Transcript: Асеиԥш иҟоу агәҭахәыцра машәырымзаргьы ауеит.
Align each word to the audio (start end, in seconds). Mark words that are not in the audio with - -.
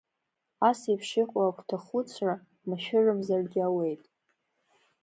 Асеиԥш 0.69 1.09
иҟоу 1.21 1.45
агәҭахәыцра 1.47 2.35
машәырымзаргьы 2.67 3.61
ауеит. 3.67 4.01